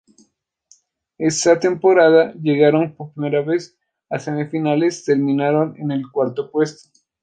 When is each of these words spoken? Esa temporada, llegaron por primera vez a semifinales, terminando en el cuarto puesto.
Esa 1.19 1.59
temporada, 1.59 2.33
llegaron 2.33 2.95
por 2.95 3.13
primera 3.13 3.43
vez 3.43 3.77
a 4.09 4.17
semifinales, 4.17 5.03
terminando 5.05 5.75
en 5.77 5.91
el 5.91 6.09
cuarto 6.09 6.49
puesto. 6.49 6.89